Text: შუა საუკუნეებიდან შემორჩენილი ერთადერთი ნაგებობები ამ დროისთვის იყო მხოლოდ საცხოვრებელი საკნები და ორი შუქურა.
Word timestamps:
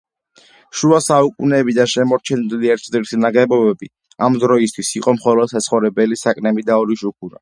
შუა 0.77 0.99
საუკუნეებიდან 1.07 1.89
შემორჩენილი 1.91 2.71
ერთადერთი 2.75 3.19
ნაგებობები 3.25 3.91
ამ 4.29 4.39
დროისთვის 4.45 4.91
იყო 5.01 5.15
მხოლოდ 5.19 5.53
საცხოვრებელი 5.55 6.19
საკნები 6.23 6.67
და 6.73 6.81
ორი 6.87 6.99
შუქურა. 7.05 7.29